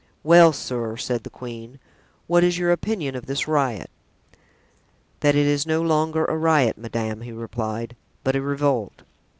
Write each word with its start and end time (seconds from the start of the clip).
"Well, 0.23 0.51
sir," 0.51 0.97
said 0.97 1.21
the 1.21 1.29
queen, 1.29 1.77
"what 2.25 2.43
is 2.43 2.57
your 2.57 2.71
opinion 2.71 3.13
of 3.15 3.27
this 3.27 3.47
riot?" 3.47 3.91
"That 5.19 5.35
it 5.35 5.45
is 5.45 5.67
no 5.67 5.79
longer 5.83 6.25
a 6.25 6.35
riot, 6.37 6.75
madame," 6.75 7.21
he 7.21 7.31
replied, 7.31 7.95
"but 8.23 8.35
a 8.35 8.41
revolt." 8.41 9.03